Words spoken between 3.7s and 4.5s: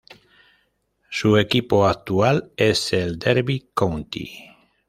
County.